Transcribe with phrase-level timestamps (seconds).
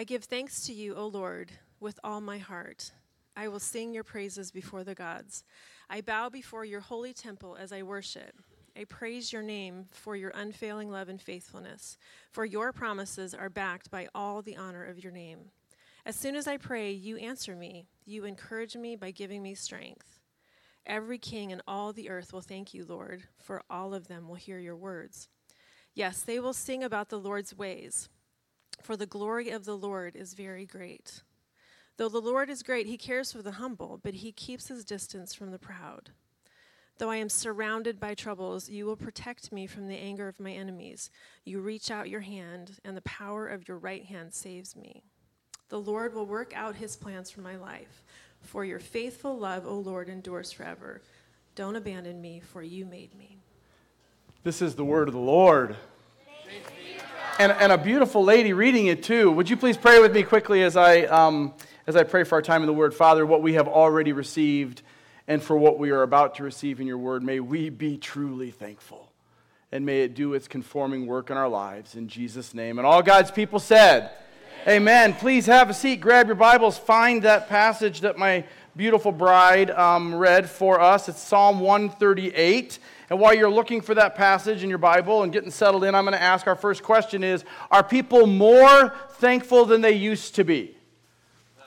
[0.00, 2.92] I give thanks to you, O Lord, with all my heart.
[3.36, 5.44] I will sing your praises before the gods.
[5.90, 8.32] I bow before your holy temple as I worship.
[8.74, 11.98] I praise your name for your unfailing love and faithfulness,
[12.30, 15.50] for your promises are backed by all the honor of your name.
[16.06, 17.86] As soon as I pray, you answer me.
[18.06, 20.18] You encourage me by giving me strength.
[20.86, 24.36] Every king in all the earth will thank you, Lord, for all of them will
[24.36, 25.28] hear your words.
[25.92, 28.08] Yes, they will sing about the Lord's ways,
[28.82, 31.22] for the glory of the Lord is very great.
[31.96, 35.34] Though the Lord is great, he cares for the humble, but he keeps his distance
[35.34, 36.10] from the proud.
[36.98, 40.52] Though I am surrounded by troubles, you will protect me from the anger of my
[40.52, 41.10] enemies.
[41.44, 45.02] You reach out your hand, and the power of your right hand saves me.
[45.70, 48.02] The Lord will work out his plans for my life.
[48.40, 51.02] For your faithful love, O Lord, endures forever.
[51.54, 53.38] Don't abandon me, for you made me.
[54.42, 55.76] This is the word of the Lord.
[57.40, 59.30] And, and a beautiful lady reading it too.
[59.30, 61.54] Would you please pray with me quickly as I, um,
[61.86, 62.92] as I pray for our time in the Word?
[62.92, 64.82] Father, what we have already received
[65.26, 68.50] and for what we are about to receive in your Word, may we be truly
[68.50, 69.10] thankful.
[69.72, 71.94] And may it do its conforming work in our lives.
[71.94, 72.78] In Jesus' name.
[72.78, 74.10] And all God's people said,
[74.68, 75.14] Amen.
[75.14, 78.44] Please have a seat, grab your Bibles, find that passage that my
[78.76, 81.08] beautiful bride um, read for us.
[81.08, 82.78] It's Psalm 138.
[83.10, 86.04] And while you're looking for that passage in your Bible and getting settled in, I'm
[86.04, 90.44] going to ask our first question is Are people more thankful than they used to
[90.44, 90.76] be?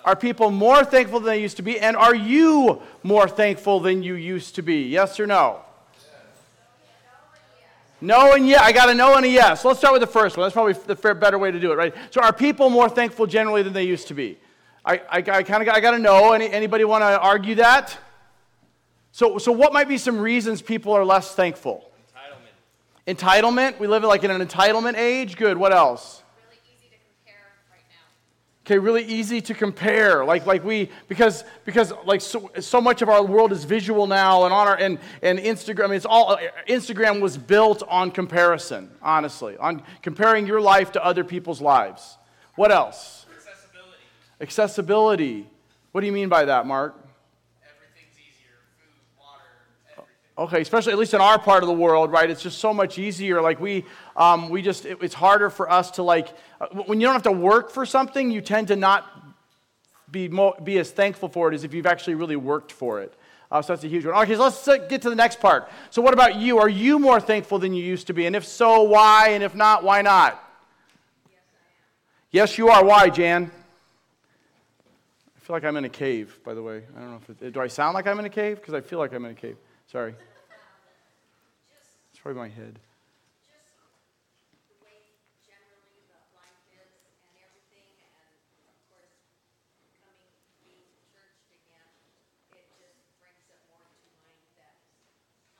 [0.05, 1.79] Are people more thankful than they used to be?
[1.79, 4.83] And are you more thankful than you used to be?
[4.83, 5.59] Yes or no?
[7.99, 8.61] No and yeah.
[8.61, 9.63] I got a no and a yes.
[9.63, 10.45] Let's start with the first one.
[10.45, 11.93] That's probably the fair, better way to do it, right?
[12.11, 14.37] So, are people more thankful generally than they used to be?
[14.85, 16.33] I, I, I kind of got, I got to know.
[16.33, 17.97] Any, anybody want to argue that?
[19.13, 21.89] So, so, what might be some reasons people are less thankful?
[23.07, 23.15] Entitlement.
[23.15, 23.79] Entitlement.
[23.79, 25.37] We live in like in an entitlement age.
[25.37, 25.57] Good.
[25.57, 26.23] What else?
[28.65, 30.23] Okay, really easy to compare.
[30.23, 34.45] Like, like we, because, because like so, so much of our world is visual now
[34.45, 36.37] and on our, and, and Instagram, I mean, it's all,
[36.69, 42.17] Instagram was built on comparison, honestly, on comparing your life to other people's lives.
[42.55, 43.25] What else?
[43.35, 43.97] Accessibility.
[44.39, 45.49] Accessibility.
[45.91, 46.95] What do you mean by that, Mark?
[47.65, 48.55] Everything's easier.
[48.77, 49.41] Food, water,
[49.91, 50.07] everything.
[50.35, 52.27] Okay, especially at least in our part of the world, right?
[52.27, 53.39] It's just so much easier.
[53.39, 53.85] Like we,
[54.15, 56.29] um, we just, it, it's harder for us to like,
[56.59, 59.07] uh, when you don't have to work for something, you tend to not
[60.09, 63.13] be, mo- be as thankful for it as if you've actually really worked for it.
[63.51, 64.15] Uh, so that's a huge one.
[64.15, 65.69] Okay, so let's uh, get to the next part.
[65.91, 66.57] So, what about you?
[66.57, 68.25] Are you more thankful than you used to be?
[68.25, 69.29] And if so, why?
[69.29, 70.43] And if not, why not?
[72.31, 72.83] Yes, you are.
[72.83, 73.51] Why, Jan?
[75.37, 76.81] I feel like I'm in a cave, by the way.
[76.97, 78.55] I don't know if it, do I sound like I'm in a cave?
[78.55, 79.57] Because I feel like I'm in a cave.
[79.93, 80.17] Sorry.
[82.09, 82.81] It's probably my head.
[83.45, 83.77] just
[84.65, 84.97] the way
[85.45, 86.89] generally the life is
[87.29, 88.33] and everything, and
[88.73, 89.21] of course,
[90.01, 90.33] coming,
[90.65, 91.93] being churched again,
[92.57, 94.81] it just brings it more to mind that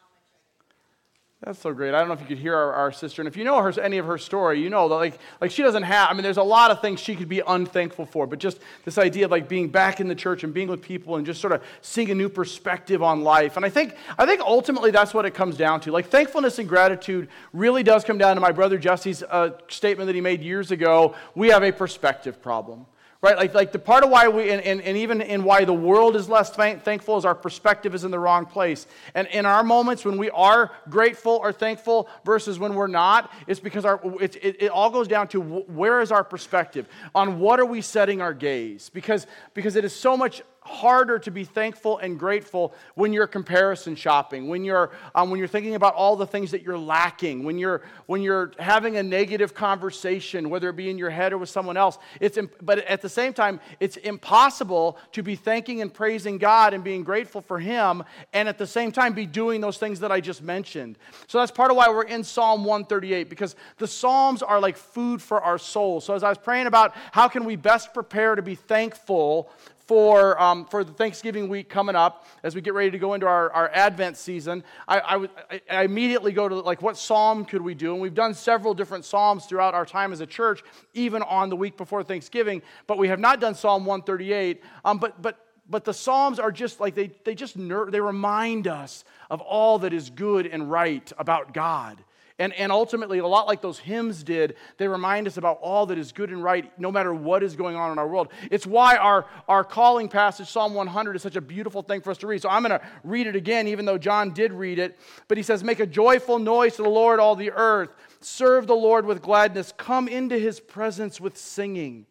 [0.01, 0.97] how much I can have.
[1.45, 1.93] That's so great.
[1.93, 3.77] I don't know if you could hear our, our sister, and if you know her,
[3.81, 6.09] any of her story, you know that like, like she doesn't have.
[6.09, 8.97] I mean, there's a lot of things she could be unthankful for, but just this
[8.97, 11.51] idea of like being back in the church and being with people and just sort
[11.51, 13.57] of seeing a new perspective on life.
[13.57, 15.91] And I think I think ultimately that's what it comes down to.
[15.91, 20.15] Like thankfulness and gratitude really does come down to my brother Jesse's uh, statement that
[20.15, 21.13] he made years ago.
[21.35, 22.85] We have a perspective problem
[23.23, 23.37] right?
[23.37, 26.17] Like, like the part of why we, and, and, and even in why the world
[26.17, 28.85] is less thank, thankful is our perspective is in the wrong place.
[29.15, 33.61] And in our moments when we are grateful or thankful versus when we're not, it's
[33.61, 36.85] because our, it, it, it all goes down to where is our perspective?
[37.15, 38.89] On what are we setting our gaze?
[38.89, 43.95] Because, because it is so much harder to be thankful and grateful when you're comparison
[43.95, 47.57] shopping, when you're, um, when you're thinking about all the things that you're lacking, when
[47.57, 51.49] you're, when you're having a negative conversation, whether it be in your head or with
[51.49, 51.97] someone else.
[52.19, 56.73] It's, imp- but at the same time, it's impossible to be thanking and praising God
[56.73, 60.11] and being grateful for Him and at the same time be doing those things that
[60.11, 60.97] I just mentioned.
[61.27, 65.21] So that's part of why we're in Psalm 138 because the Psalms are like food
[65.21, 66.01] for our soul.
[66.01, 69.51] So as I was praying about how can we best prepare to be thankful
[69.85, 73.27] for, um, for the Thanksgiving week coming up, as we get ready to go into
[73.27, 75.27] our, our Advent season, I,
[75.69, 77.93] immediately go to like, what psalm could we do?
[77.93, 80.63] And we've done several different psalms throughout our time as a church,
[80.93, 84.61] even on the week before Thanksgiving, but we have not done Psalm 138.
[84.85, 88.67] Um, but, but, but the psalms are just like, they, they just ner- they remind
[88.67, 92.03] us of all that is good and right about God.
[92.39, 95.99] And, and ultimately, a lot like those hymns did, they remind us about all that
[95.99, 98.29] is good and right, no matter what is going on in our world.
[98.49, 102.17] It's why our, our calling passage, Psalm 100, is such a beautiful thing for us
[102.19, 102.41] to read.
[102.41, 104.97] So I'm going to read it again, even though John did read it.
[105.27, 107.91] But he says, Make a joyful noise to the Lord, all the earth.
[108.19, 109.71] Serve the Lord with gladness.
[109.77, 112.07] Come into his presence with singing.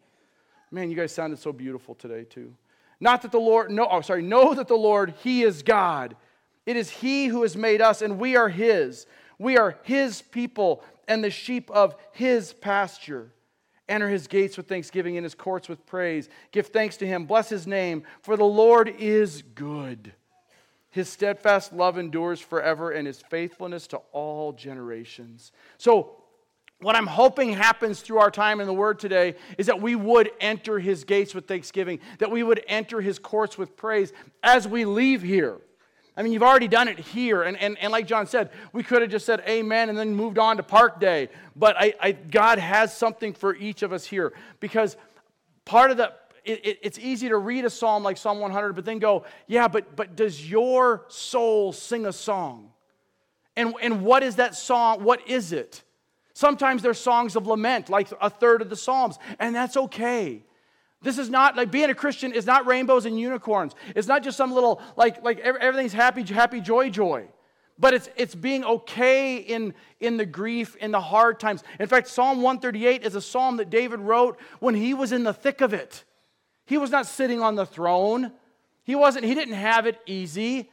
[0.71, 2.53] Man, you guys sounded so beautiful today, too.
[2.99, 6.15] Not that the Lord, no, oh, sorry, know that the Lord, He is God.
[6.65, 9.05] It is He who has made us, and we are His.
[9.39, 13.31] We are His people and the sheep of His pasture.
[13.89, 16.29] Enter His gates with thanksgiving and His courts with praise.
[16.51, 20.13] Give thanks to Him, bless His name, for the Lord is good.
[20.89, 25.51] His steadfast love endures forever, and His faithfulness to all generations.
[25.77, 26.17] So,
[26.79, 30.31] what I'm hoping happens through our time in the Word today is that we would
[30.39, 34.13] enter His gates with thanksgiving, that we would enter His courts with praise
[34.43, 35.57] as we leave here.
[36.15, 37.43] I mean, you've already done it here.
[37.43, 40.37] And, and, and like John said, we could have just said amen and then moved
[40.37, 41.29] on to Park Day.
[41.55, 44.95] But I, I, God has something for each of us here because
[45.65, 46.13] part of the,
[46.45, 49.67] it, it, it's easy to read a psalm like Psalm 100, but then go, yeah,
[49.67, 52.69] but, but does your soul sing a song?
[53.55, 55.03] And, and what is that song?
[55.03, 55.83] What is it?
[56.33, 60.43] Sometimes they're songs of lament, like a third of the Psalms, and that's okay.
[61.03, 63.75] This is not like being a Christian is not rainbows and unicorns.
[63.95, 67.27] It's not just some little like like everything's happy happy joy joy.
[67.77, 71.63] But it's it's being okay in in the grief in the hard times.
[71.79, 75.33] In fact, Psalm 138 is a psalm that David wrote when he was in the
[75.33, 76.05] thick of it.
[76.65, 78.31] He was not sitting on the throne.
[78.83, 80.69] He wasn't he didn't have it easy.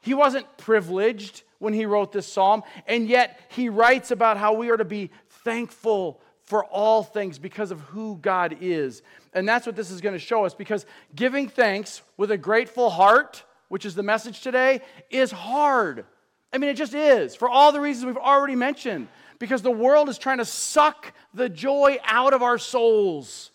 [0.00, 4.70] He wasn't privileged when he wrote this psalm, and yet he writes about how we
[4.70, 5.10] are to be
[5.44, 9.02] thankful for all things because of who God is.
[9.32, 12.90] And that's what this is going to show us because giving thanks with a grateful
[12.90, 16.04] heart, which is the message today, is hard.
[16.52, 19.08] I mean, it just is for all the reasons we've already mentioned.
[19.38, 23.50] Because the world is trying to suck the joy out of our souls.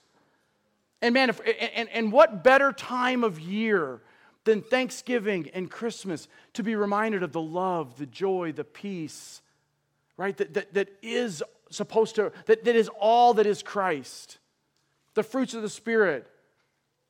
[1.00, 1.40] And man, if,
[1.76, 4.02] and, and what better time of year
[4.46, 9.42] than Thanksgiving and Christmas to be reminded of the love, the joy, the peace,
[10.18, 10.36] right?
[10.38, 14.38] That, that, that is supposed to, that, that is all that is Christ
[15.16, 16.28] the fruits of the Spirit.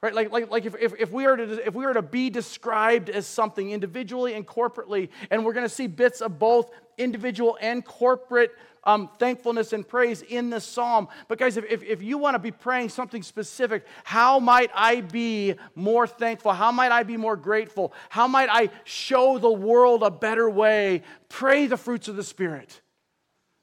[0.02, 0.14] Right?
[0.14, 3.10] Like, like, like if, if, if, we are to, if we are to be described
[3.10, 7.84] as something individually and corporately, and we're going to see bits of both individual and
[7.84, 8.52] corporate
[8.84, 11.08] um, thankfulness and praise in this psalm.
[11.28, 15.02] But, guys, if, if, if you want to be praying something specific, how might I
[15.02, 16.54] be more thankful?
[16.54, 17.92] How might I be more grateful?
[18.10, 21.02] How might I show the world a better way?
[21.30, 22.80] Pray the fruits of the Spirit.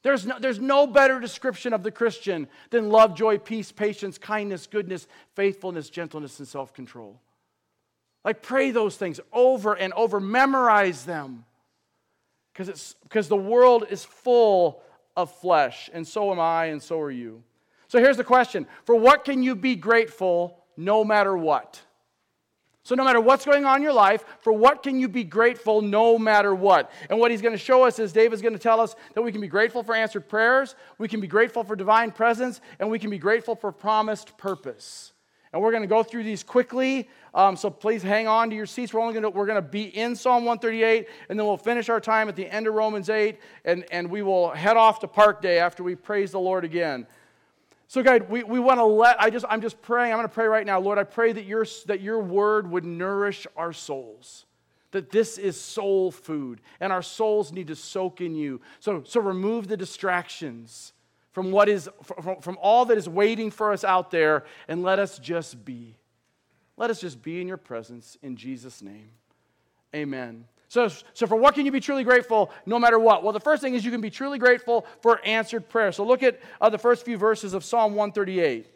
[0.02, 4.66] There's no, there's no better description of the Christian than love, joy, peace, patience, kindness,
[4.66, 7.20] goodness, faithfulness, gentleness, and self control.
[8.25, 11.44] Like, pray those things over and over, memorize them.
[12.52, 14.82] Because the world is full
[15.16, 17.43] of flesh, and so am I, and so are you.
[17.88, 21.81] So here's the question For what can you be grateful no matter what?
[22.84, 25.82] So, no matter what's going on in your life, for what can you be grateful
[25.82, 26.90] no matter what?
[27.08, 29.31] And what he's going to show us is David's going to tell us that we
[29.31, 32.99] can be grateful for answered prayers, we can be grateful for divine presence, and we
[32.99, 35.12] can be grateful for promised purpose.
[35.52, 37.08] And we're going to go through these quickly.
[37.34, 38.93] Um, so please hang on to your seats.
[38.93, 41.88] We're only going to we're going to be in Psalm 138, and then we'll finish
[41.88, 45.08] our time at the end of Romans 8, and, and we will head off to
[45.08, 47.06] Park Day after we praise the Lord again.
[47.92, 50.32] So, God, we, we want to let, I just, I'm just praying, I'm going to
[50.32, 50.80] pray right now.
[50.80, 54.46] Lord, I pray that your, that your word would nourish our souls.
[54.92, 58.62] That this is soul food, and our souls need to soak in you.
[58.80, 60.94] So, so remove the distractions
[61.32, 64.99] from what is from, from all that is waiting for us out there, and let
[64.99, 65.99] us just be.
[66.78, 69.11] Let us just be in your presence in Jesus' name.
[69.94, 70.46] Amen.
[70.73, 73.23] So, so, for what can you be truly grateful no matter what?
[73.23, 75.93] Well, the first thing is you can be truly grateful for answered prayer.
[75.93, 78.67] So, look at uh, the first few verses of Psalm 138.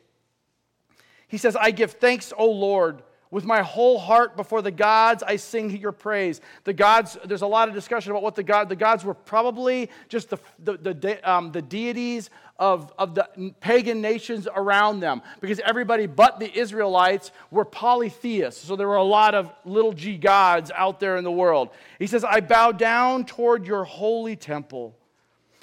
[1.26, 3.02] He says, I give thanks, O Lord.
[3.30, 6.40] With my whole heart before the gods, I sing your praise.
[6.64, 9.90] The gods, there's a lot of discussion about what the God, the gods were probably
[10.08, 15.60] just the, the, the, um, the deities of, of the pagan nations around them because
[15.60, 18.64] everybody but the Israelites were polytheists.
[18.64, 21.70] So there were a lot of little g gods out there in the world.
[21.98, 24.96] He says, I bow down toward your holy temple.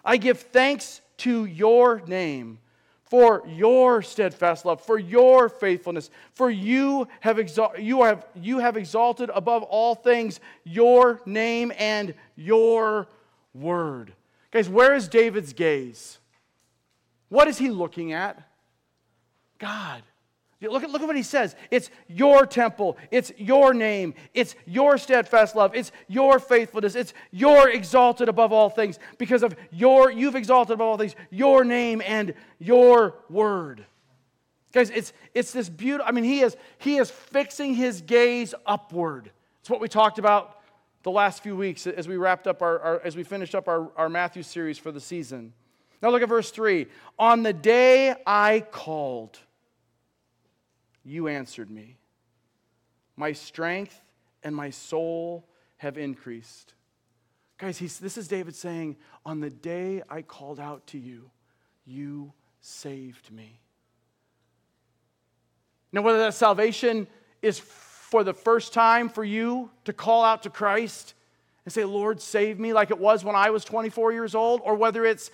[0.06, 2.60] I give thanks to your name
[3.14, 8.76] for your steadfast love, for your faithfulness, for you have, exal- you, have, you have
[8.76, 13.08] exalted above all things your name and your
[13.54, 14.14] word.
[14.50, 16.18] Guys, where is David's gaze?
[17.30, 18.50] What is he looking at?
[19.60, 20.02] God.
[20.72, 21.56] Look at, look at what he says.
[21.72, 22.98] It's your temple.
[23.12, 24.14] It's your name.
[24.34, 25.76] It's your steadfast love.
[25.76, 26.96] It's your faithfulness.
[26.96, 31.64] It's your exalted above all things because of your, you've exalted above all things, your
[31.64, 33.86] name and your word.
[34.72, 39.32] Guys, it's, it's this beautiful, I mean, he is, he is fixing his gaze upward.
[39.62, 40.60] It's what we talked about
[41.04, 43.92] the last few weeks as we wrapped up our, our as we finished up our,
[43.98, 45.54] our Matthew series for the season.
[46.02, 46.88] Now look at verse 3.
[47.20, 49.40] On the day I called.
[51.04, 51.98] You answered me.
[53.16, 54.00] My strength
[54.44, 55.46] and my soul
[55.78, 56.74] have increased.
[57.58, 61.30] Guys, this is David saying, On the day I called out to you,
[61.86, 63.60] you saved me.
[65.92, 67.08] Now, whether that salvation
[67.42, 71.14] is for the first time for you to call out to Christ
[71.66, 74.76] and say, Lord, save me, like it was when I was 24 years old, or
[74.76, 75.32] whether it's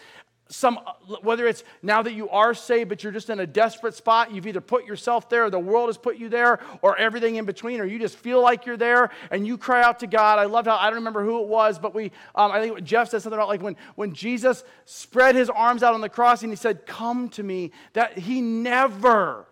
[0.51, 0.79] some
[1.22, 4.48] whether it's now that you are saved but you're just in a desperate spot you've
[4.48, 7.79] either put yourself there or the world has put you there or everything in between
[7.79, 10.68] or you just feel like you're there and you cry out to god i loved
[10.68, 13.38] how i don't remember who it was but we um, i think jeff said something
[13.38, 16.86] about like when, when jesus spread his arms out on the cross and he said
[16.88, 19.46] come to me that he never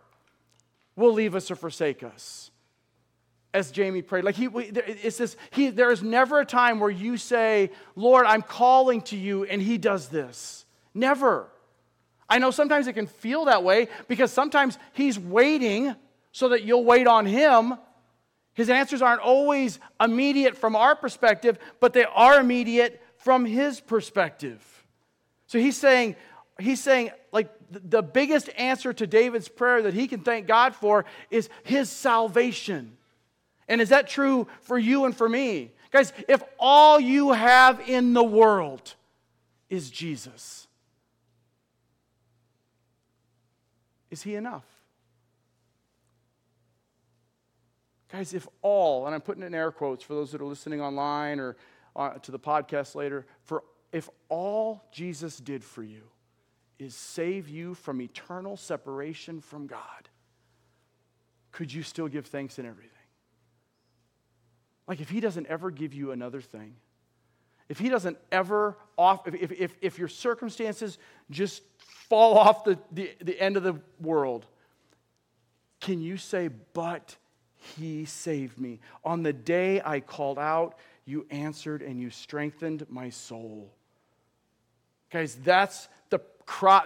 [0.96, 2.50] will leave us or forsake us
[3.54, 4.24] as Jamie prayed.
[4.24, 5.36] Like he, it's this.
[5.52, 9.62] He, there is never a time where you say, "Lord, I'm calling to you," and
[9.62, 10.66] He does this.
[10.98, 11.48] Never.
[12.28, 15.96] I know sometimes it can feel that way because sometimes He's waiting
[16.32, 17.76] so that you'll wait on Him.
[18.54, 24.60] His answers aren't always immediate from our perspective, but they are immediate from His perspective.
[25.46, 26.16] So He's saying,
[26.60, 31.06] He's saying, like, the biggest answer to David's prayer that he can thank God for
[31.30, 32.98] is His salvation.
[33.68, 35.72] And is that true for you and for me?
[35.92, 38.96] Guys, if all you have in the world
[39.70, 40.67] is Jesus,
[44.10, 44.66] Is he enough?
[48.12, 51.40] Guys, if all, and I'm putting in air quotes for those that are listening online
[51.40, 51.58] or
[51.96, 56.04] uh, to the podcast later, for if all Jesus did for you
[56.80, 60.10] is save you from eternal separation from God,
[61.52, 62.92] could you still give thanks in everything?
[64.88, 66.76] Like if he doesn't ever give you another thing,
[67.68, 70.98] if he doesn't ever off, if, if, if your circumstances
[71.30, 71.62] just
[72.10, 74.46] fall off the, the, the end of the world,
[75.80, 77.16] can you say, But
[77.56, 78.80] he saved me?
[79.04, 83.72] On the day I called out, you answered and you strengthened my soul.
[85.10, 86.20] Guys, that's the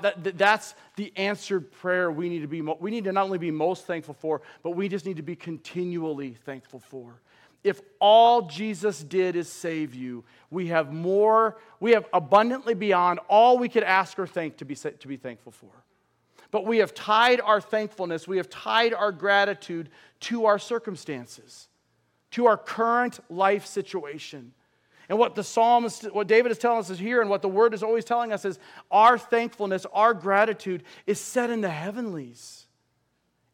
[0.01, 3.51] that, that's the answered prayer we need to be we need to not only be
[3.51, 7.21] most thankful for but we just need to be continually thankful for
[7.63, 13.57] if all Jesus did is save you, we have more, we have abundantly beyond all
[13.57, 15.71] we could ask or think to be, to be thankful for.
[16.49, 19.89] But we have tied our thankfulness, we have tied our gratitude
[20.21, 21.69] to our circumstances,
[22.31, 24.53] to our current life situation.
[25.07, 27.73] And what the psalmist, what David is telling us is here, and what the word
[27.73, 32.65] is always telling us is our thankfulness, our gratitude is set in the heavenlies.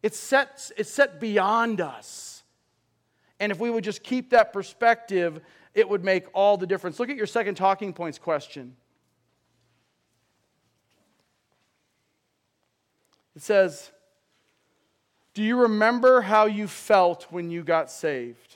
[0.02, 2.37] It's set, it's set beyond us.
[3.40, 5.42] And if we would just keep that perspective,
[5.74, 7.00] it would make all the difference.
[7.00, 8.76] Look at your second talking points question.
[13.36, 13.92] It says,
[15.36, 18.56] Do you remember how you felt when you got saved?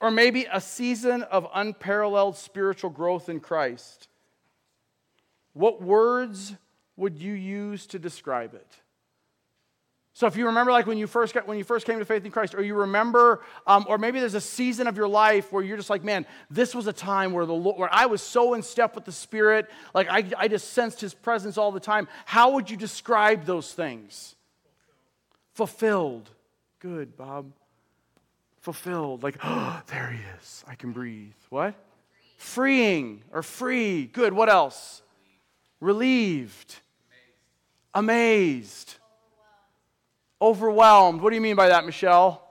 [0.00, 4.08] Or maybe a season of unparalleled spiritual growth in Christ.
[5.52, 6.54] What words
[6.96, 8.81] would you use to describe it?
[10.14, 12.24] So if you remember, like when you first got when you first came to faith
[12.24, 15.62] in Christ, or you remember, um, or maybe there's a season of your life where
[15.62, 18.52] you're just like, man, this was a time where the Lord, where I was so
[18.52, 22.08] in step with the Spirit, like I, I just sensed His presence all the time.
[22.26, 24.36] How would you describe those things?
[25.54, 26.28] Fulfilled.
[26.78, 27.52] Good, Bob.
[28.60, 29.22] Fulfilled.
[29.22, 30.62] Like, oh, there He is.
[30.68, 31.32] I can breathe.
[31.48, 31.74] What?
[32.36, 34.04] Freeing or free.
[34.04, 34.34] Good.
[34.34, 35.00] What else?
[35.80, 36.76] Relieved.
[37.94, 38.96] Amazed.
[40.42, 41.20] Overwhelmed.
[41.20, 42.42] What do you mean by that, Michelle?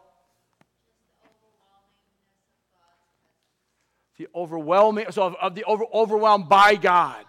[4.17, 7.25] The overwhelming, so of, of the over, overwhelmed by God.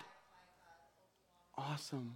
[1.59, 2.15] Awesome.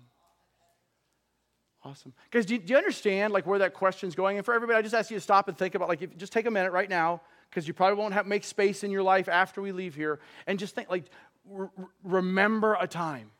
[1.82, 2.12] Awesome.
[2.30, 4.36] Guys, do you, do you, understand like where that question's going?
[4.36, 6.32] And for everybody, I just ask you to stop and think about like, if, just
[6.32, 9.28] take a minute right now, because you probably won't have make space in your life
[9.28, 11.06] after we leave here, and just think like,
[11.48, 11.68] re-
[12.04, 13.30] remember a time,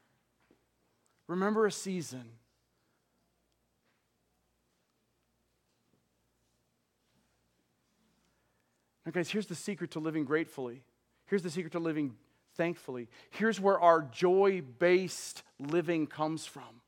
[1.28, 2.24] remember a season
[9.06, 10.82] Now, guys, here's the secret to living gratefully.
[11.26, 12.16] Here's the secret to living
[12.56, 13.08] thankfully.
[13.30, 16.82] Here's where our joy based living comes from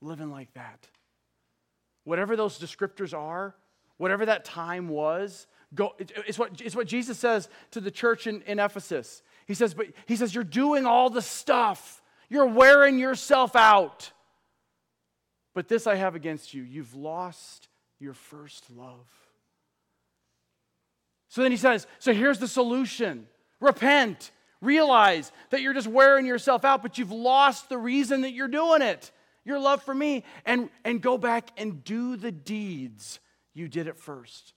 [0.00, 0.88] living like that.
[2.04, 3.54] Whatever those descriptors are,
[3.96, 8.42] whatever that time was, go, it's, what, it's what Jesus says to the church in,
[8.42, 9.22] in Ephesus.
[9.46, 14.12] He says, but he says, You're doing all the stuff, you're wearing yourself out.
[15.54, 17.68] But this I have against you you've lost
[17.98, 19.06] your first love.
[21.32, 23.26] So then he says, So here's the solution
[23.58, 24.32] repent.
[24.60, 28.82] Realize that you're just wearing yourself out, but you've lost the reason that you're doing
[28.82, 29.10] it.
[29.42, 33.18] your love for me, and, and go back and do the deeds
[33.54, 34.52] you did at first.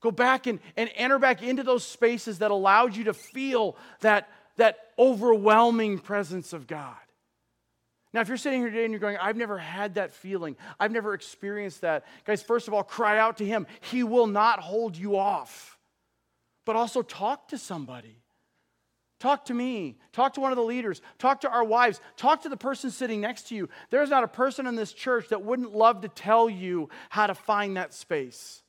[0.00, 4.28] Go back and, and enter back into those spaces that allowed you to feel that,
[4.56, 6.96] that overwhelming presence of God.
[8.12, 10.90] Now, if you're sitting here today and you're going, I've never had that feeling, I've
[10.90, 13.68] never experienced that, guys, first of all, cry out to Him.
[13.80, 15.78] He will not hold you off.
[16.64, 18.16] But also talk to somebody.
[19.18, 19.98] Talk to me.
[20.12, 21.02] Talk to one of the leaders.
[21.18, 22.00] Talk to our wives.
[22.16, 23.68] Talk to the person sitting next to you.
[23.90, 27.34] There's not a person in this church that wouldn't love to tell you how to
[27.34, 28.62] find that space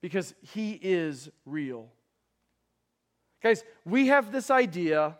[0.00, 1.88] because He is real.
[3.42, 5.16] Guys, we have this idea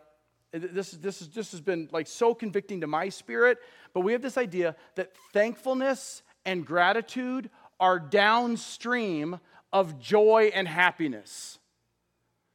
[0.53, 3.57] this, this, is, this has been like so convicting to my spirit,
[3.93, 9.39] but we have this idea that thankfulness and gratitude are downstream
[9.73, 11.59] of joy and happiness.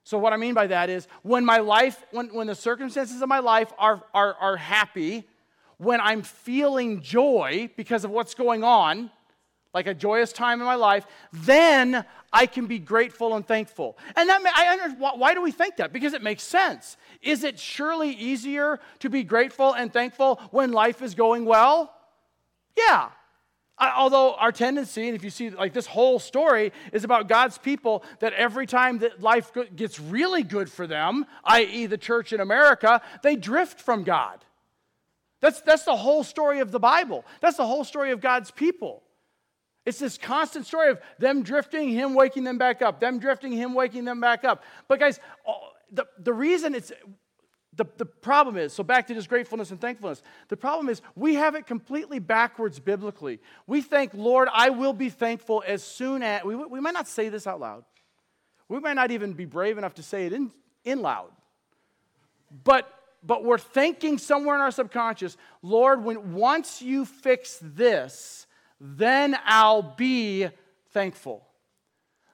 [0.05, 3.29] So, what I mean by that is when my life, when, when the circumstances of
[3.29, 5.29] my life are, are, are happy,
[5.77, 9.11] when I'm feeling joy because of what's going on,
[9.75, 13.99] like a joyous time in my life, then I can be grateful and thankful.
[14.17, 15.93] And that I understand why do we think that?
[15.93, 16.97] Because it makes sense.
[17.21, 21.93] Is it surely easier to be grateful and thankful when life is going well?
[22.77, 23.11] Yeah.
[23.81, 28.03] Although our tendency, and if you see like this whole story is about God's people,
[28.19, 33.01] that every time that life gets really good for them, i.e., the church in America,
[33.23, 34.45] they drift from God.
[35.41, 37.25] That's, that's the whole story of the Bible.
[37.41, 39.03] That's the whole story of God's people.
[39.87, 43.75] It's this constant story of them drifting, Him waking them back up, them drifting, Him
[43.75, 44.63] waking them back up.
[44.89, 45.21] But, guys,
[45.93, 46.93] the, the reason it's
[47.79, 50.23] the, the problem is, so back to just gratefulness and thankfulness.
[50.49, 53.39] The problem is we have it completely backwards biblically.
[53.69, 57.29] We think, Lord, I will be thankful as soon as, we, we might not say
[57.29, 57.85] this out loud.
[58.69, 60.51] We might not even be brave enough to say it in,
[60.85, 61.31] in loud.
[62.65, 62.93] But,
[63.23, 68.49] but we're thinking somewhere in our subconscious, Lord, when once you fix this,
[68.81, 70.49] then I'll be
[70.91, 71.48] thankful.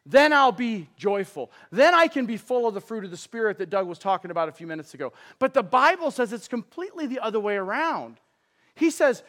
[0.06, 1.50] Then I'll be joyful.
[1.70, 4.30] Then I can be full of the fruit of the Spirit that Doug was talking
[4.30, 5.14] about a few minutes ago.
[5.38, 8.20] But the Bible says it's completely the other way around.
[8.74, 9.22] He says,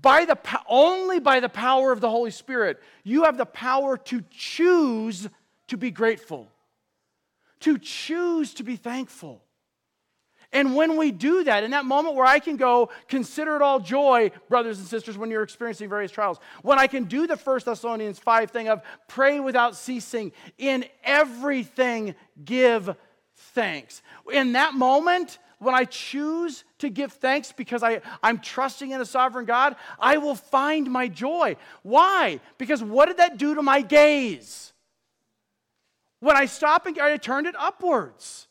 [0.00, 4.24] by the, only by the power of the Holy Spirit, you have the power to
[4.30, 5.28] choose
[5.68, 6.48] to be grateful,
[7.60, 9.43] to choose to be thankful.
[10.54, 13.80] And when we do that, in that moment where I can go, consider it all
[13.80, 17.66] joy, brothers and sisters, when you're experiencing various trials, when I can do the First
[17.66, 22.14] Thessalonians 5 thing of pray without ceasing, in everything
[22.44, 22.94] give
[23.34, 24.00] thanks.
[24.32, 29.06] In that moment, when I choose to give thanks because I, I'm trusting in a
[29.06, 31.56] sovereign God, I will find my joy.
[31.82, 32.38] Why?
[32.58, 34.72] Because what did that do to my gaze?
[36.20, 38.46] When I stop and I turned it upwards.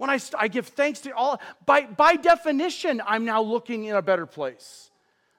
[0.00, 4.00] When I, I give thanks to all, by, by definition, I'm now looking in a
[4.00, 4.90] better place.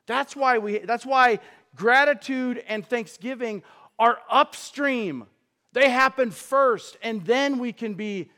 [0.05, 1.39] That's why, we, that's why
[1.75, 3.63] gratitude and thanksgiving
[3.97, 5.25] are upstream.
[5.73, 8.29] They happen first, and then we can be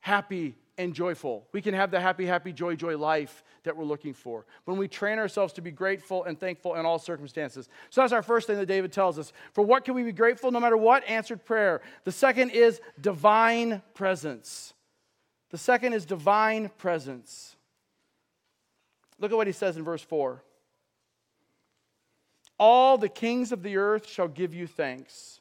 [0.00, 1.46] happy and joyful.
[1.52, 4.46] We can have the happy, happy, joy, joy life that we're looking for.
[4.64, 7.68] When we train ourselves to be grateful and thankful in all circumstances.
[7.90, 9.30] So that's our first thing that David tells us.
[9.52, 11.06] For what can we be grateful no matter what?
[11.06, 11.82] Answered prayer.
[12.04, 14.73] The second is divine presence.
[15.54, 17.54] The second is divine presence.
[19.20, 20.42] Look at what he says in verse 4.
[22.58, 25.40] All the kings of the earth shall give you thanks,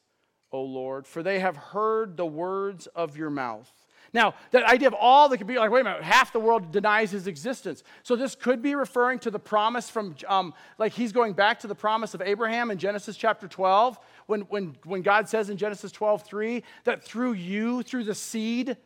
[0.52, 3.74] O Lord, for they have heard the words of your mouth.
[4.14, 6.72] Now, that idea of all that could be like, wait a minute, half the world
[6.72, 7.82] denies his existence.
[8.04, 11.68] So this could be referring to the promise from, um, like he's going back to
[11.68, 13.98] the promise of Abraham in Genesis chapter 12,
[14.28, 18.78] when, when, when God says in Genesis 12, 3, that through you, through the seed,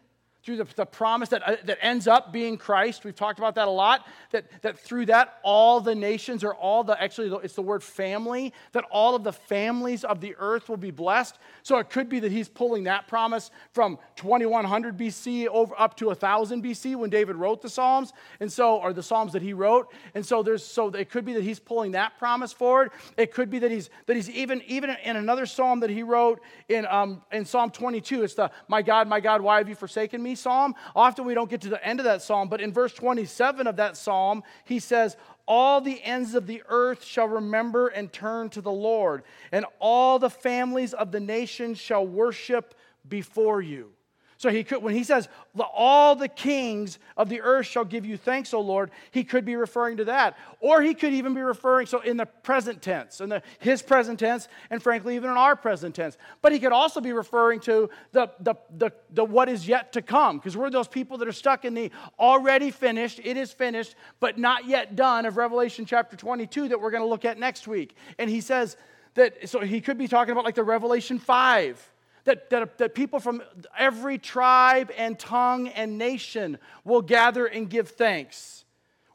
[0.48, 3.04] through the, the promise that, uh, that ends up being Christ.
[3.04, 4.08] We've talked about that a lot.
[4.32, 8.54] That, that through that, all the nations, or all the, actually, it's the word family,
[8.72, 11.38] that all of the families of the earth will be blessed.
[11.64, 16.06] So it could be that he's pulling that promise from 2100 BC over up to
[16.08, 19.92] 1000 BC when David wrote the Psalms, and so, or the Psalms that he wrote.
[20.16, 22.92] And so there's, so it could be that he's pulling that promise forward.
[23.18, 26.40] It could be that he's, that he's even, even in another Psalm that he wrote
[26.70, 30.24] in, um, in Psalm 22, it's the, my God, my God, why have you forsaken
[30.24, 30.37] me?
[30.38, 30.76] Psalm.
[30.96, 33.76] Often we don't get to the end of that psalm, but in verse 27 of
[33.78, 38.62] that psalm, he says, All the ends of the earth shall remember and turn to
[38.62, 42.76] the Lord, and all the families of the nations shall worship
[43.08, 43.92] before you.
[44.38, 45.28] So he could, when he says,
[45.74, 49.56] all the kings of the earth shall give you thanks, O Lord, he could be
[49.56, 50.38] referring to that.
[50.60, 54.20] Or he could even be referring, so in the present tense, in the, his present
[54.20, 56.18] tense, and frankly, even in our present tense.
[56.44, 60.04] But he could also be referring to the, the, the, the what is yet to
[60.04, 63.96] come, because we're those people that are stuck in the already finished, it is finished,
[64.20, 67.68] but not yet done of Revelation chapter 22 that we're going to look at next
[67.68, 67.96] week.
[68.20, 68.78] And he says
[69.16, 71.94] that, so he could be talking about like the Revelation 5
[72.28, 73.42] that, that, that people from
[73.78, 78.66] every tribe and tongue and nation will gather and give thanks.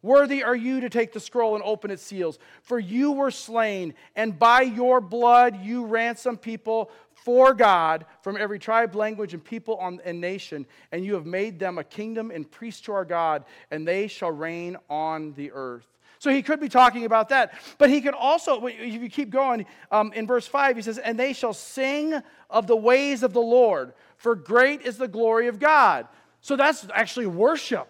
[0.01, 2.39] Worthy are you to take the scroll and open its seals.
[2.63, 8.59] For you were slain, and by your blood you ransomed people for God from every
[8.59, 10.67] tribe, language, and people on, and nation.
[10.91, 14.33] And you have made them a kingdom and priests to our God, and they shall
[14.33, 15.87] reign on the earth.
[16.23, 17.53] So he could be talking about that.
[17.79, 21.19] But he could also, if you keep going, um, in verse 5, he says, And
[21.19, 22.15] they shall sing
[22.49, 26.07] of the ways of the Lord, for great is the glory of God.
[26.41, 27.89] So that's actually worship.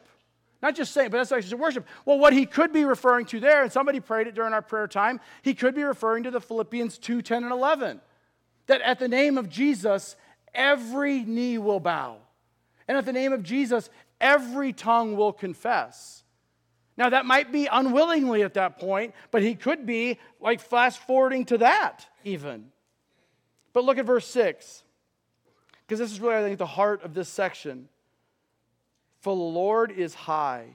[0.63, 1.87] Not just saying, but that's actually worship.
[2.07, 4.89] Well, what he could be referring to there, and somebody prayed it during our prayer
[4.89, 8.01] time, he could be referring to the Philippians 2 10 and 11.
[8.69, 10.17] That at the name of Jesus,
[10.55, 12.17] every knee will bow.
[12.89, 13.91] And at the name of Jesus,
[14.23, 16.22] every tongue will confess.
[16.97, 21.47] Now, that might be unwillingly at that point, but he could be like fast forwarding
[21.47, 22.67] to that even.
[23.73, 24.83] But look at verse 6,
[25.81, 27.89] because this is really, I think, the heart of this section.
[29.21, 30.67] For the Lord is high.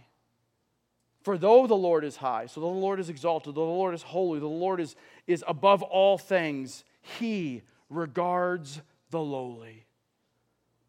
[1.22, 4.40] For though the Lord is high, so the Lord is exalted, the Lord is holy,
[4.40, 4.96] the Lord is,
[5.28, 9.86] is above all things, he regards the lowly.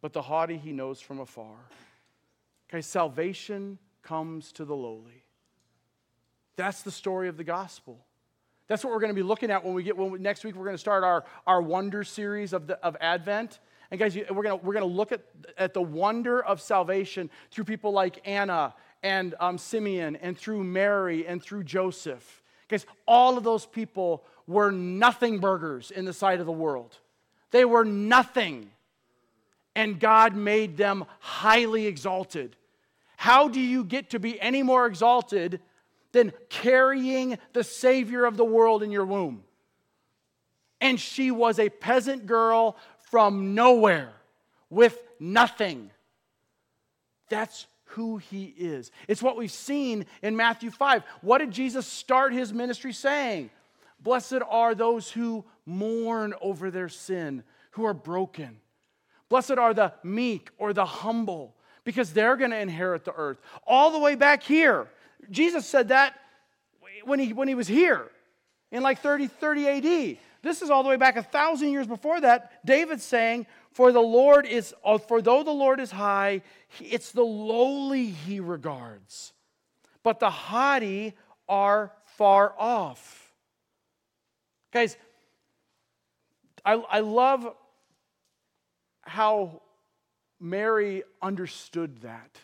[0.00, 1.56] But the haughty he knows from afar.
[2.70, 5.24] Okay, salvation comes to the lowly.
[6.56, 8.04] That's the story of the gospel.
[8.66, 10.54] That's what we're going to be looking at when we get when we, next week
[10.54, 13.60] we're going to start our, our wonder series of, the, of Advent.
[13.90, 15.22] And guys, we're going to, we're going to look at,
[15.56, 21.26] at the wonder of salvation through people like Anna and um, Simeon and through Mary
[21.26, 22.42] and through Joseph.
[22.68, 26.98] Guys, all of those people were nothing burgers in the sight of the world.
[27.50, 28.70] They were nothing.
[29.74, 32.56] And God made them highly exalted.
[33.18, 35.58] How do you get to be any more exalted
[36.12, 39.42] than carrying the Savior of the world in your womb?
[40.80, 42.76] And she was a peasant girl
[43.10, 44.12] from nowhere
[44.70, 45.90] with nothing.
[47.28, 48.92] That's who he is.
[49.08, 51.02] It's what we've seen in Matthew 5.
[51.20, 53.50] What did Jesus start his ministry saying?
[53.98, 58.60] Blessed are those who mourn over their sin, who are broken.
[59.28, 61.56] Blessed are the meek or the humble
[61.88, 63.38] because they're going to inherit the earth.
[63.66, 64.88] All the way back here.
[65.30, 66.12] Jesus said that
[67.04, 68.10] when he, when he was here
[68.70, 70.18] in like 30, 30 AD.
[70.42, 72.62] This is all the way back a thousand years before that.
[72.62, 76.42] David's saying, For the Lord is, uh, for though the Lord is high,
[76.78, 79.32] it's the lowly he regards,
[80.02, 81.14] but the haughty
[81.48, 83.32] are far off.
[84.74, 84.94] Guys,
[86.66, 87.50] I, I love
[89.00, 89.62] how
[90.40, 92.38] Mary understood that.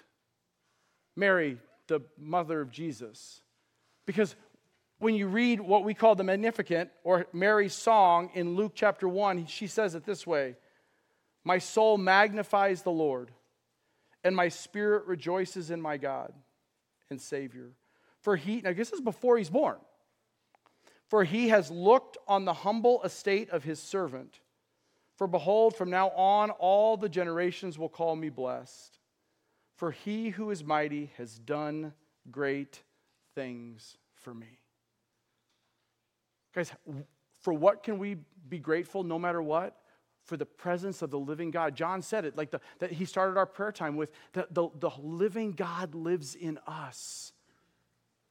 [1.16, 3.40] Mary, the mother of Jesus.
[4.06, 4.34] Because
[4.98, 9.46] when you read what we call the Magnificat or Mary's song in Luke chapter 1,
[9.46, 10.56] she says it this way
[11.44, 13.30] My soul magnifies the Lord,
[14.22, 16.32] and my spirit rejoices in my God
[17.10, 17.72] and Savior.
[18.20, 19.76] For he, now this is before he's born,
[21.08, 24.40] for he has looked on the humble estate of his servant.
[25.16, 28.98] For behold, from now on, all the generations will call me blessed.
[29.76, 31.92] For he who is mighty has done
[32.30, 32.82] great
[33.34, 34.60] things for me.
[36.54, 36.72] Guys,
[37.42, 38.16] for what can we
[38.48, 39.76] be grateful no matter what?
[40.24, 41.76] For the presence of the living God.
[41.76, 44.90] John said it, like the, that he started our prayer time with the, the, the
[44.98, 47.33] living God lives in us.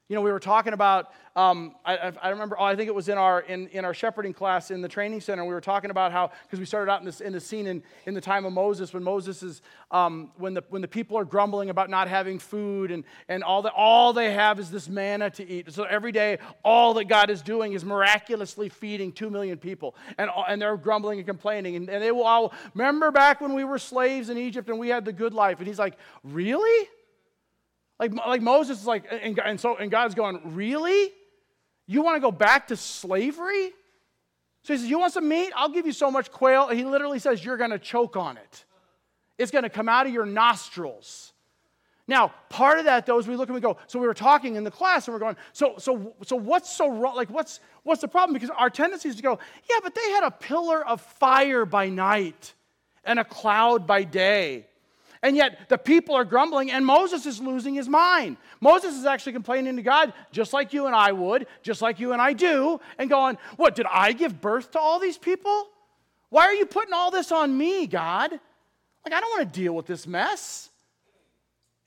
[0.09, 3.07] You know, we were talking about, um, I, I, remember, oh, I think it was
[3.07, 5.45] in our, in, in our shepherding class in the training center.
[5.45, 7.81] We were talking about how, because we started out in, this, in the scene in,
[8.05, 9.61] in the time of Moses, when Moses is,
[9.91, 13.61] um, when, the, when the people are grumbling about not having food and, and all,
[13.61, 15.71] the, all they have is this manna to eat.
[15.71, 19.95] So every day, all that God is doing is miraculously feeding two million people.
[20.17, 21.77] And, and they're grumbling and complaining.
[21.77, 24.89] And, and they will all, remember back when we were slaves in Egypt and we
[24.89, 25.59] had the good life?
[25.59, 26.89] And he's like, really?
[28.03, 31.11] Like, like Moses is like, and, and so and God's going, really?
[31.87, 33.71] You want to go back to slavery?
[34.63, 35.51] So he says, You want some meat?
[35.55, 36.67] I'll give you so much quail.
[36.67, 38.65] He literally says, You're going to choke on it.
[39.37, 41.31] It's going to come out of your nostrils.
[42.05, 44.57] Now, part of that though is we look and we go, so we were talking
[44.57, 47.15] in the class and we're going, so so so what's so wrong?
[47.15, 48.33] Like what's what's the problem?
[48.33, 49.39] Because our tendency is to go,
[49.69, 52.53] yeah, but they had a pillar of fire by night
[53.05, 54.67] and a cloud by day.
[55.23, 58.35] And yet the people are grumbling, and Moses is losing his mind.
[58.59, 62.11] Moses is actually complaining to God, just like you and I would, just like you
[62.11, 65.69] and I do, and going, What, did I give birth to all these people?
[66.29, 68.31] Why are you putting all this on me, God?
[68.31, 70.69] Like, I don't want to deal with this mess.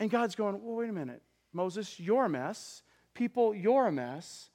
[0.00, 1.20] And God's going, Well, wait a minute.
[1.52, 2.82] Moses, you're a mess.
[3.12, 4.48] People, you're a mess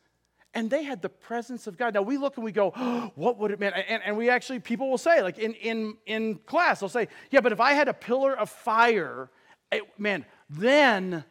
[0.53, 1.93] and they had the presence of God.
[1.93, 3.71] Now we look and we go, oh, what would it mean?
[3.73, 7.41] And, and we actually, people will say, like in, in, in class, they'll say, yeah,
[7.41, 9.29] but if I had a pillar of fire,
[9.71, 11.23] it, man, then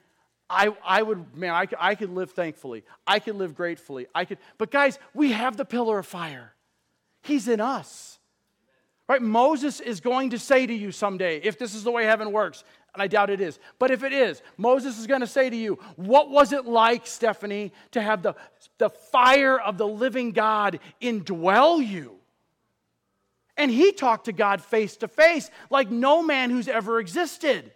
[0.48, 2.84] I, I would, man, I, I could live thankfully.
[3.06, 4.06] I could live gratefully.
[4.14, 6.54] I could, but guys, we have the pillar of fire.
[7.22, 8.18] He's in us.
[9.08, 9.20] Right?
[9.20, 12.62] Moses is going to say to you someday, if this is the way heaven works,
[12.94, 13.58] and I doubt it is.
[13.78, 17.06] But if it is, Moses is going to say to you, What was it like,
[17.06, 18.34] Stephanie, to have the,
[18.78, 22.16] the fire of the living God indwell you?
[23.56, 27.70] And he talked to God face to face like no man who's ever existed.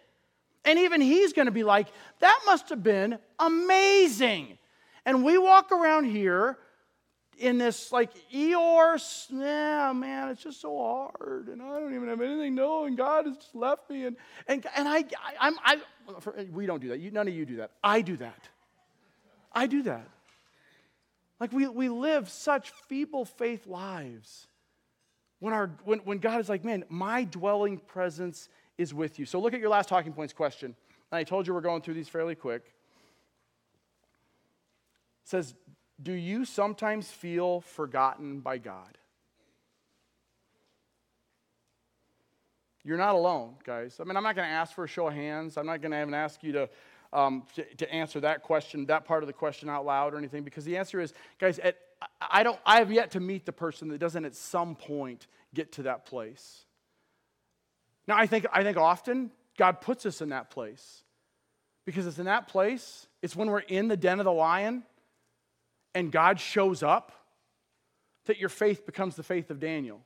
[0.65, 1.89] And even he's going to be like,
[2.21, 4.59] That must have been amazing.
[5.07, 6.59] And we walk around here
[7.39, 12.21] in this like Eeyore, yeah, man, it's just so hard, and I don't even have
[12.21, 14.17] anything No, and God has just left me, and
[14.47, 15.05] and and I,
[15.41, 15.79] I am I,
[16.53, 17.01] we don't do that.
[17.01, 17.73] You, none of you do that.
[17.83, 18.49] I do that.
[19.53, 20.09] I do that.
[21.41, 24.47] Like we we live such feeble faith lives.
[25.41, 29.27] When our when when God is like, man, my dwelling presence is with you.
[29.27, 30.75] So look at your last talking points question.
[31.11, 32.63] And I told you we're going through these fairly quick.
[35.25, 35.55] It says,
[36.03, 38.99] do you sometimes feel forgotten by God?
[42.85, 43.99] You're not alone, guys.
[43.99, 45.57] I mean, I'm not going to ask for a show of hands.
[45.57, 46.69] I'm not going to even ask you to,
[47.15, 50.43] um, to, to, answer that question, that part of the question out loud or anything,
[50.43, 51.79] because the answer is, guys, at,
[52.21, 55.73] I, don't, I have yet to meet the person that doesn't at some point get
[55.73, 56.67] to that place.
[58.07, 61.05] Now, I think, I think often God puts us in that place
[61.87, 64.83] because it's in that place, it's when we're in the den of the lion
[65.95, 67.13] and God shows up,
[68.27, 70.01] that your faith becomes the faith of Daniel.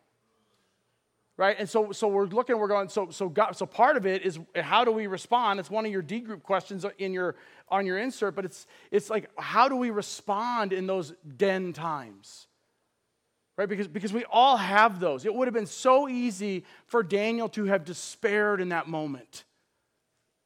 [1.37, 1.55] Right?
[1.57, 4.41] And so, so we're looking, we're going, so, so, God, so part of it is
[4.57, 5.61] how do we respond?
[5.61, 7.37] It's one of your D group questions in your,
[7.69, 12.49] on your insert, but it's, it's like, how do we respond in those den times?
[13.57, 13.69] Right?
[13.69, 15.25] Because, because we all have those.
[15.25, 19.45] It would have been so easy for Daniel to have despaired in that moment,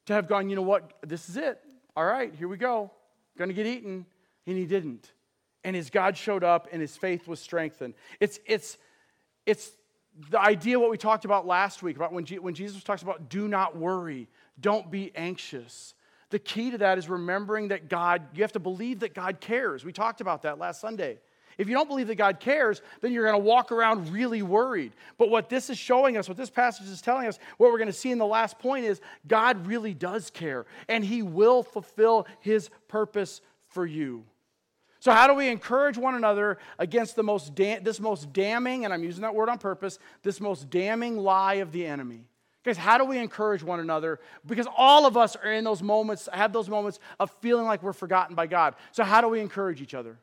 [0.07, 1.59] to have gone, you know what, this is it.
[1.97, 2.91] All right, here we go.
[3.39, 4.05] To get eaten.
[4.47, 5.11] And he didn't
[5.65, 7.95] and his God showed up and his faith was strengthened.
[8.21, 8.79] It's, it's,
[9.47, 9.71] it's
[10.31, 13.29] the idea what we talked about last week about when, G, when Jesus talks about
[13.29, 14.29] do not worry,
[14.61, 15.95] don't be anxious.
[16.31, 19.85] The key to that is remembering that God, you have to believe that God cares.
[19.85, 21.19] We talked about that last Sunday.
[21.59, 24.93] If you don't believe that God cares, then you're going to walk around really worried.
[25.19, 27.89] But what this is showing us, what this passage is telling us, what we're going
[27.89, 32.27] to see in the last point is God really does care, and He will fulfill
[32.41, 34.25] His purpose for you.
[35.03, 38.95] So, how do we encourage one another against the most da- this most damning, and
[38.95, 42.29] I'm using that word on purpose, this most damning lie of the enemy?
[42.63, 44.21] Guys, how do we encourage one another?
[44.47, 47.93] Because all of us are in those moments, have those moments of feeling like we're
[47.93, 48.77] forgotten by God.
[48.93, 50.21] So, how do we encourage each other?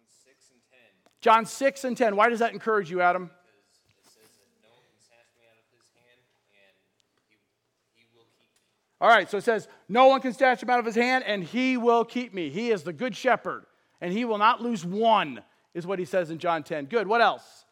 [0.24, 0.78] 6 and 10.
[1.20, 2.16] John 6 and 10.
[2.16, 3.30] Why does that encourage you, Adam?
[8.98, 11.44] All right, so it says, No one can snatch him out of his hand, and
[11.44, 12.48] he will keep me.
[12.48, 13.66] He is the good shepherd
[14.02, 15.40] and he will not lose one,
[15.72, 16.86] is what he says in John 10.
[16.86, 17.06] Good.
[17.06, 17.64] What else?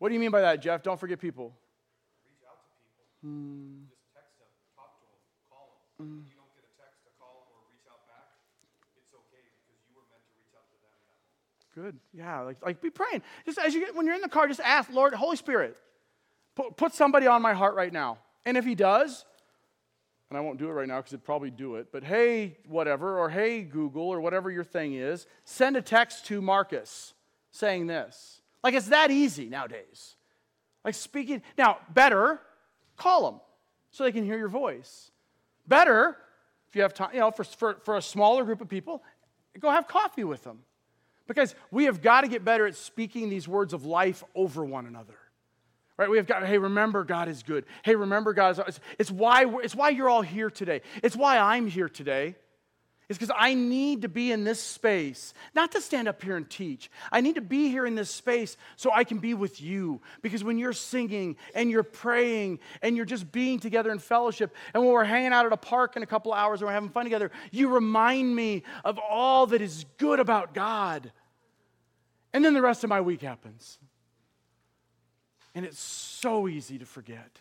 [0.00, 0.82] What do you mean by that, Jeff?
[0.82, 1.54] Don't forget people.
[2.26, 3.86] Reach out to people.
[3.86, 6.04] Just text them, talk to them, call them.
[6.04, 6.26] Mm.
[6.26, 8.34] If you don't get a text, a call, or reach out back,
[8.98, 11.22] it's okay because you were meant to reach out to them moment.
[11.78, 11.94] Good.
[12.12, 13.22] Yeah, like, like be praying.
[13.46, 15.78] Just as you get, when you're in the car, just ask, Lord, Holy Spirit,
[16.58, 18.18] put, put somebody on my heart right now.
[18.44, 19.24] And if he does,
[20.30, 23.18] and I won't do it right now because it'd probably do it, but hey, whatever,
[23.18, 27.14] or hey, Google, or whatever your thing is, send a text to Marcus
[27.50, 28.40] saying this.
[28.62, 30.16] Like it's that easy nowadays.
[30.84, 32.40] Like speaking, now, better,
[32.96, 33.40] call them
[33.90, 35.10] so they can hear your voice.
[35.66, 36.16] Better,
[36.68, 39.02] if you have time, you know, for, for, for a smaller group of people,
[39.60, 40.60] go have coffee with them.
[41.26, 44.86] Because we have got to get better at speaking these words of life over one
[44.86, 45.14] another.
[45.96, 46.10] Right?
[46.10, 47.64] We have got, hey, remember God is good.
[47.84, 50.82] Hey, remember God is, it's why, it's why you're all here today.
[51.02, 52.34] It's why I'm here today.
[53.08, 56.48] It's because I need to be in this space, not to stand up here and
[56.48, 56.90] teach.
[57.12, 60.00] I need to be here in this space so I can be with you.
[60.22, 64.82] Because when you're singing and you're praying and you're just being together in fellowship, and
[64.82, 67.04] when we're hanging out at a park in a couple hours and we're having fun
[67.04, 71.12] together, you remind me of all that is good about God.
[72.32, 73.78] And then the rest of my week happens.
[75.54, 77.38] And it's so easy to forget.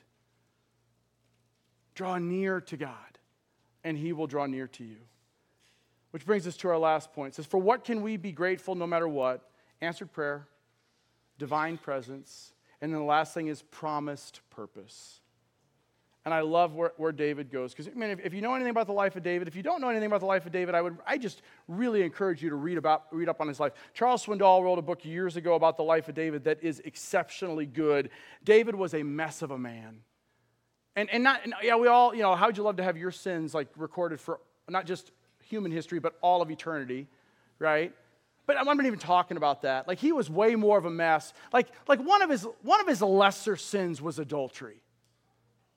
[1.95, 3.19] Draw near to God,
[3.83, 4.97] and he will draw near to you.
[6.11, 7.33] Which brings us to our last point.
[7.33, 9.49] It says, For what can we be grateful no matter what?
[9.81, 10.47] Answered prayer,
[11.39, 15.21] divine presence, and then the last thing is promised purpose.
[16.25, 17.73] And I love where, where David goes.
[17.73, 19.63] Because, I mean, if, if, you know anything about the life of David, if you
[19.63, 22.49] don't know anything about the life of David, I would I just really encourage you
[22.49, 23.73] to read, about, read up on his life.
[23.93, 27.65] Charles Swindoll wrote a book years ago about the life of David that is exceptionally
[27.65, 28.09] good.
[28.43, 29.99] David was a mess of a man.
[30.95, 32.97] And, and not, and, yeah, we all, you know, how would you love to have
[32.97, 37.07] your sins like recorded for not just human history, but all of eternity,
[37.59, 37.93] right?
[38.45, 39.89] But I'm not even talking about that.
[39.89, 41.33] Like he was way more of a mess.
[41.51, 44.83] Like, like one of his one of his lesser sins was adultery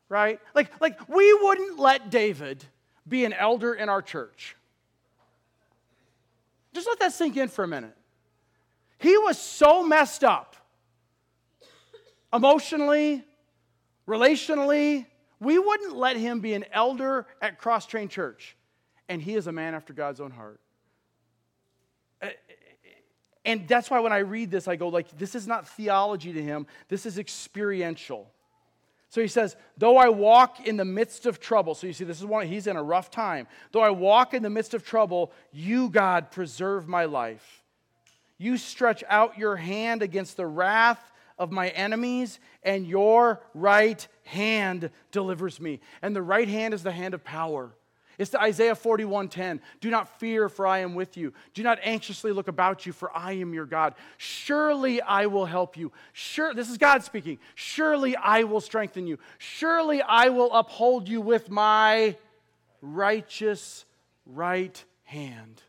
[0.09, 0.41] right?
[0.55, 2.65] Like, like we wouldn't let David
[3.09, 4.57] be an elder in our church.
[6.75, 7.97] Just let that sink in for a minute.
[8.99, 10.57] He was so messed up
[12.33, 13.25] emotionally,
[14.07, 15.07] relationally.
[15.41, 18.57] We wouldn't let him be an elder at Cross Train Church.
[19.09, 20.61] And he is a man after God's own heart.
[23.45, 26.43] And that's why when I read this, I go like, this is not theology to
[26.43, 26.67] him.
[26.89, 28.29] This is experiential.
[29.09, 31.75] So he says, though I walk in the midst of trouble.
[31.75, 33.47] So you see, this is one, he's in a rough time.
[33.73, 37.63] Though I walk in the midst of trouble, you, God, preserve my life.
[38.39, 44.91] You stretch out your hand against the wrath of my enemies, and your right hand
[45.11, 45.81] delivers me.
[46.03, 47.71] And the right hand is the hand of power.
[48.19, 49.61] It's to Isaiah 41:10.
[49.81, 51.33] Do not fear, for I am with you.
[51.55, 53.95] Do not anxiously look about you, for I am your God.
[54.17, 55.93] Surely I will help you.
[56.13, 57.39] Sure, this is God speaking.
[57.55, 59.19] Surely I will strengthen you.
[59.39, 62.17] Surely I will uphold you with my
[62.81, 63.85] righteous
[64.25, 65.63] right hand.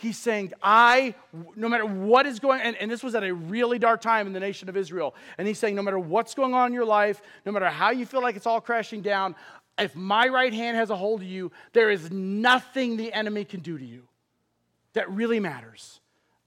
[0.00, 1.16] He's saying, I,
[1.56, 4.32] no matter what is going and, and this was at a really dark time in
[4.32, 5.16] the nation of Israel.
[5.38, 8.06] And he's saying, no matter what's going on in your life, no matter how you
[8.06, 9.34] feel like it's all crashing down,
[9.78, 13.60] if my right hand has a hold of you, there is nothing the enemy can
[13.60, 14.08] do to you
[14.94, 16.00] that really matters.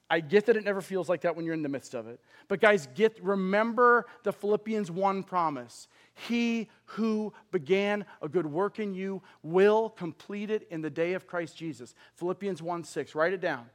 [0.10, 2.20] I get that it never feels like that when you're in the midst of it.
[2.50, 5.88] But guys, get remember the Philippians 1 promise.
[6.28, 11.28] He who began a good work in you will complete it in the day of
[11.28, 11.96] Christ Jesus.
[12.16, 13.16] Philippians 1 6.
[13.16, 13.68] Write it down.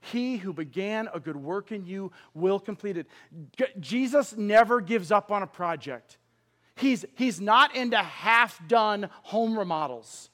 [0.00, 3.06] He who began a good work in you will complete it.
[3.78, 6.18] Jesus never gives up on a project.
[6.76, 10.30] He's, he's not into half done home remodels.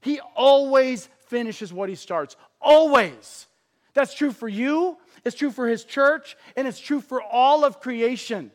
[0.00, 2.36] He always finishes what he starts.
[2.60, 3.46] Always.
[3.94, 7.80] That's true for you, it's true for his church, and it's true for all of
[7.80, 8.52] creation.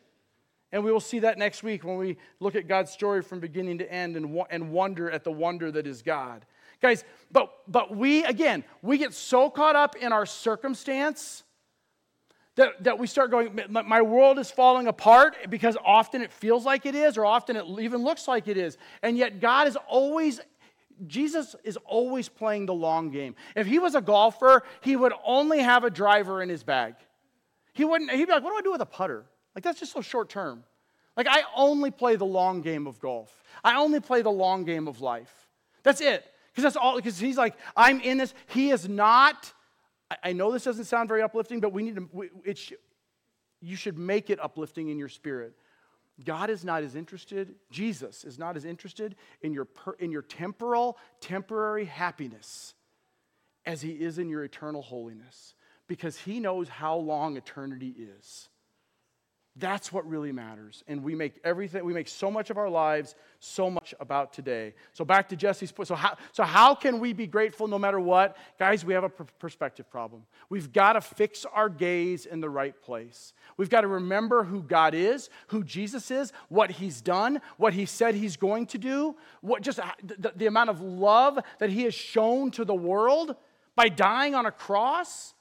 [0.71, 3.79] And we will see that next week when we look at God's story from beginning
[3.79, 6.45] to end and, and wonder at the wonder that is God.
[6.81, 11.43] Guys, but, but we, again, we get so caught up in our circumstance
[12.55, 16.85] that, that we start going, my world is falling apart because often it feels like
[16.85, 18.77] it is, or often it even looks like it is.
[19.01, 20.39] And yet, God is always,
[21.07, 23.35] Jesus is always playing the long game.
[23.55, 26.95] If he was a golfer, he would only have a driver in his bag.
[27.73, 29.25] He wouldn't, he'd be like, what do I do with a putter?
[29.55, 30.63] Like, that's just so short term.
[31.17, 34.87] Like, I only play the long game of golf, I only play the long game
[34.87, 35.33] of life.
[35.81, 36.25] That's it.
[36.51, 38.31] Because that's all, because he's like, I'm in this.
[38.45, 39.51] He is not
[40.23, 42.73] I know this doesn't sound very uplifting, but we need to, it sh-
[43.61, 45.53] you should make it uplifting in your spirit.
[46.23, 50.21] God is not as interested, Jesus is not as interested in your, per, in your
[50.21, 52.75] temporal, temporary happiness
[53.65, 55.55] as he is in your eternal holiness
[55.87, 58.49] because he knows how long eternity is.
[59.55, 60.83] That's what really matters.
[60.87, 64.73] And we make everything, we make so much of our lives so much about today.
[64.93, 65.87] So back to Jesse's point.
[65.87, 68.35] So how, so how can we be grateful no matter what?
[68.57, 70.23] Guys, we have a perspective problem.
[70.49, 73.33] We've got to fix our gaze in the right place.
[73.55, 77.85] We've got to remember who God is, who Jesus is, what he's done, what he
[77.85, 81.93] said he's going to do, what just the, the amount of love that he has
[81.93, 83.35] shown to the world
[83.75, 85.32] by dying on a cross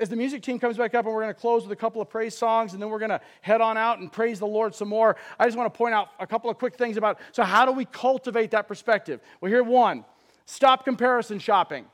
[0.00, 2.00] as the music team comes back up and we're going to close with a couple
[2.00, 4.74] of praise songs and then we're going to head on out and praise the Lord
[4.74, 7.44] some more, I just want to point out a couple of quick things about so,
[7.44, 9.20] how do we cultivate that perspective?
[9.40, 10.04] Well, here one
[10.46, 11.84] stop comparison shopping.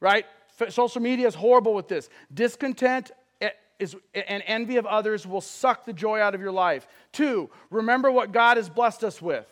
[0.00, 0.26] Right?
[0.68, 2.08] Social media is horrible with this.
[2.32, 6.86] Discontent eh, is, and envy of others will suck the joy out of your life.
[7.12, 9.46] Two, remember what God has blessed us with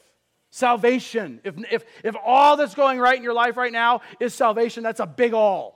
[0.50, 1.40] salvation.
[1.42, 5.00] If, if, if all that's going right in your life right now is salvation, that's
[5.00, 5.75] a big all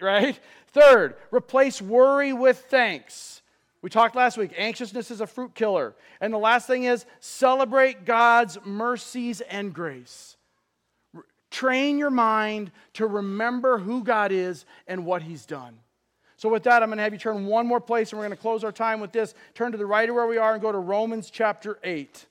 [0.00, 0.38] right?
[0.68, 3.42] Third, replace worry with thanks.
[3.82, 5.94] We talked last week, anxiousness is a fruit killer.
[6.20, 10.36] And the last thing is celebrate God's mercies and grace.
[11.50, 15.78] Train your mind to remember who God is and what He's done.
[16.36, 18.36] So, with that, I'm going to have you turn one more place and we're going
[18.36, 19.34] to close our time with this.
[19.54, 22.26] Turn to the right of where we are and go to Romans chapter 8.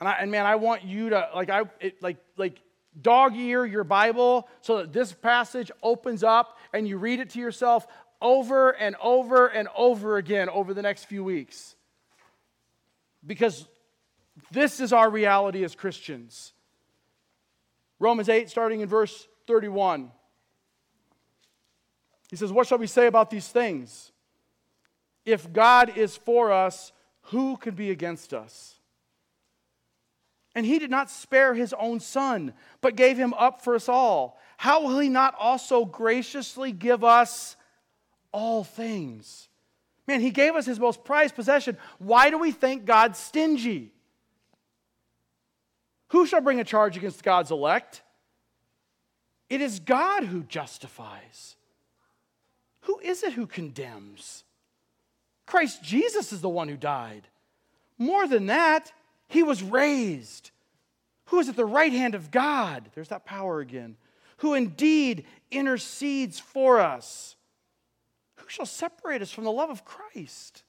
[0.00, 2.60] And, I, and man, I want you to, like, I, it, like, like,
[3.00, 7.38] dog ear your Bible so that this passage opens up and you read it to
[7.38, 7.86] yourself
[8.20, 11.76] over and over and over again over the next few weeks.
[13.26, 13.66] Because
[14.50, 16.52] this is our reality as Christians.
[17.98, 20.10] Romans 8, starting in verse 31.
[22.30, 24.12] He says, What shall we say about these things?
[25.24, 26.92] If God is for us,
[27.28, 28.78] who can be against us?
[30.54, 34.38] And he did not spare his own son, but gave him up for us all.
[34.56, 37.56] How will he not also graciously give us
[38.32, 39.48] all things?
[40.06, 41.76] Man, he gave us his most prized possession.
[41.98, 43.90] Why do we think God's stingy?
[46.08, 48.02] Who shall bring a charge against God's elect?
[49.50, 51.56] It is God who justifies.
[52.82, 54.44] Who is it who condemns?
[55.46, 57.26] Christ Jesus is the one who died.
[57.98, 58.92] More than that,
[59.28, 60.50] he was raised.
[61.26, 62.90] Who is at the right hand of God?
[62.94, 63.96] There's that power again.
[64.38, 67.36] Who indeed intercedes for us.
[68.36, 70.64] Who shall separate us from the love of Christ?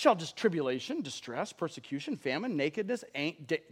[0.00, 3.04] Shall just tribulation, distress, persecution, famine, nakedness,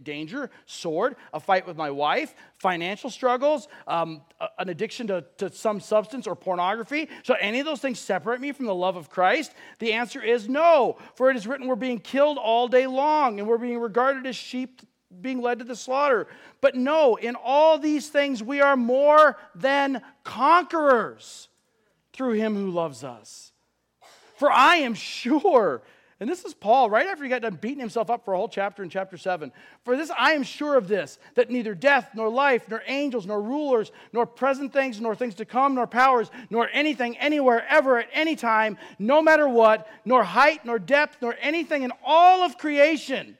[0.03, 4.21] danger, sword, a fight with my wife, financial struggles, um,
[4.59, 7.09] an addiction to, to some substance or pornography?
[7.23, 9.55] Shall any of those things separate me from the love of Christ?
[9.79, 13.49] The answer is no, for it is written, we're being killed all day long and
[13.49, 14.83] we're being regarded as sheep
[15.21, 16.27] being led to the slaughter.
[16.61, 21.49] But no, in all these things we are more than conquerors
[22.13, 23.51] through him who loves us.
[24.35, 25.81] For I am sure
[26.19, 28.49] and this is Paul, right after he got done beating himself up for a whole
[28.49, 29.53] chapter in chapter 7.
[29.85, 33.41] For this I am sure of this, that neither death, nor life, nor angels, nor
[33.41, 38.09] rulers, nor present things, nor things to come, nor powers, nor anything, anywhere, ever, at
[38.11, 43.37] any time, no matter what, nor height, nor depth, nor anything in all of creation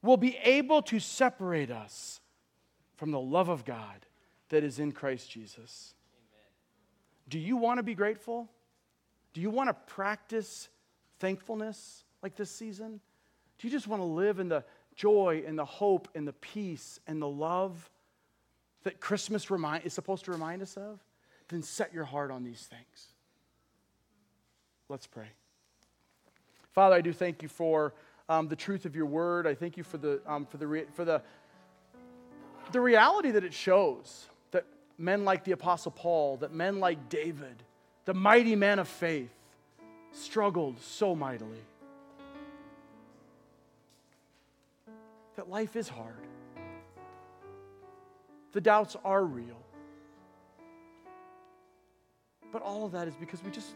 [0.00, 2.20] will be able to separate us
[2.96, 4.06] from the love of God
[4.48, 5.92] that is in Christ Jesus.
[6.14, 6.48] Amen.
[7.28, 8.48] Do you want to be grateful?
[9.34, 10.70] Do you want to practice
[11.18, 12.04] thankfulness?
[12.22, 13.00] Like this season?
[13.58, 14.64] Do you just want to live in the
[14.94, 17.90] joy and the hope and the peace and the love
[18.82, 21.00] that Christmas remind, is supposed to remind us of?
[21.48, 23.12] Then set your heart on these things.
[24.88, 25.28] Let's pray.
[26.72, 27.94] Father, I do thank you for
[28.28, 29.46] um, the truth of your word.
[29.46, 31.22] I thank you for the, um, for, the re- for the,
[32.72, 34.64] the reality that it shows that
[34.98, 37.62] men like the Apostle Paul, that men like David,
[38.04, 39.30] the mighty men of faith,
[40.12, 41.60] struggled so mightily.
[45.36, 46.26] That life is hard.
[48.52, 49.62] The doubts are real.
[52.52, 53.74] But all of that is because we just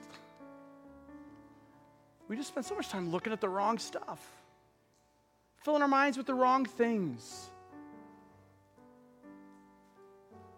[2.29, 4.25] we just spend so much time looking at the wrong stuff.
[5.65, 7.51] Filling our minds with the wrong things.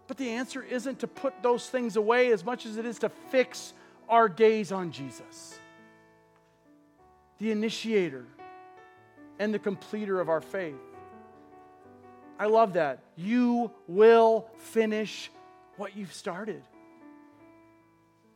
[0.06, 3.08] But the answer isn't to put those things away as much as it is to
[3.08, 3.72] fix
[4.08, 5.58] our gaze on Jesus,
[7.38, 8.26] the initiator
[9.38, 10.91] and the completer of our faith.
[12.42, 13.04] I love that.
[13.14, 15.30] You will finish
[15.76, 16.60] what you've started.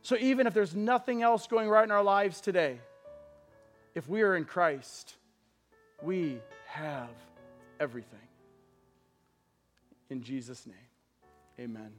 [0.01, 2.79] So even if there's nothing else going right in our lives today,
[3.95, 5.13] if we are in Christ,
[6.01, 7.09] we have
[7.81, 8.17] everything.
[10.09, 10.89] In Jesus' name,
[11.59, 11.91] amen.